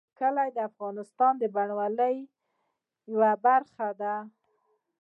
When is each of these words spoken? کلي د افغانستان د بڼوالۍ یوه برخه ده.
کلي 0.19 0.49
د 0.53 0.57
افغانستان 0.69 1.33
د 1.37 1.43
بڼوالۍ 1.55 2.17
یوه 3.11 3.31
برخه 3.45 3.87
ده. 4.01 4.15